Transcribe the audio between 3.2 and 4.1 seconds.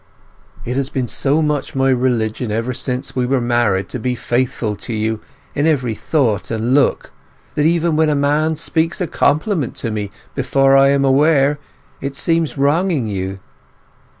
were married to